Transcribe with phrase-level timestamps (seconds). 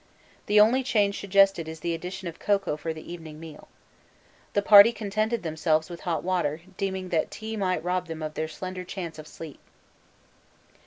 [0.47, 3.67] The only change suggested is the addition of cocoa for the evening meal.
[4.53, 8.47] The party contented themselves with hot water, deeming that tea might rob them of their
[8.47, 9.59] slender chance of sleep.